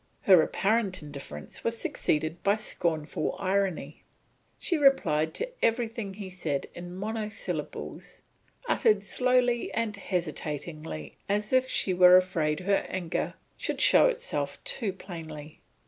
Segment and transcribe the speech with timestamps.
[0.21, 4.01] Her apparent indifference was succeeded by scornful irony.
[4.57, 8.23] She replied to everything he said in monosyllables
[8.67, 14.91] uttered slowly and hesitatingly as if she were afraid her anger should show itself too
[14.91, 15.61] plainly.